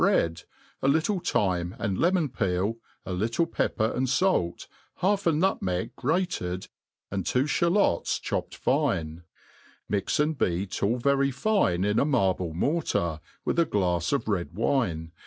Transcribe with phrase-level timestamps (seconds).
[0.01, 0.41] bread,,
[0.81, 4.51] a little thyme and lemon peel, a little pepper and fair,,
[5.03, 6.41] hatf a nutmeg graced,
[7.11, 9.21] and two (balots chopped fine;
[9.87, 14.53] mix and bealc all very ^ne in a marble mortar, with a glafs of red
[14.53, 15.11] wine